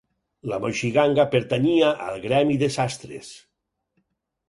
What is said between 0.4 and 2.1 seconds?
La moixiganga pertanyia